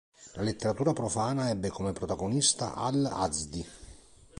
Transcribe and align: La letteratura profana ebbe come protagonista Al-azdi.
La 0.33 0.41
letteratura 0.41 0.93
profana 0.93 1.49
ebbe 1.49 1.69
come 1.69 1.93
protagonista 1.93 2.73
Al-azdi. 2.73 3.67